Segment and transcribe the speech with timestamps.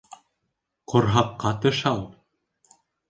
[0.93, 2.01] Ҡорһаҡҡа тышау.